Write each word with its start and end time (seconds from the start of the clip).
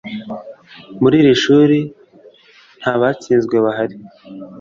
-muri 1.01 1.15
iri 1.21 1.33
shuri 1.43 1.79
ntabatsinzwe 2.79 3.55
bahari 3.65 3.97